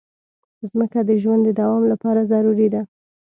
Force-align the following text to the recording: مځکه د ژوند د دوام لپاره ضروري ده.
مځکه 0.63 0.99
د 1.09 1.11
ژوند 1.21 1.41
د 1.45 1.49
دوام 1.59 1.83
لپاره 1.91 2.21
ضروري 2.31 2.67
ده. 2.73 2.81